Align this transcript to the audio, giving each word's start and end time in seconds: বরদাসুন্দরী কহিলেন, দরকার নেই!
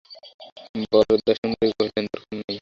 বরদাসুন্দরী 0.91 1.71
কহিলেন, 1.77 2.05
দরকার 2.07 2.35
নেই! 2.39 2.57